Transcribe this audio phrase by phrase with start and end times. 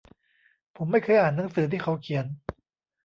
[0.75, 2.25] ผมไม่เคยอ่านหนังสือที่เขาเขียน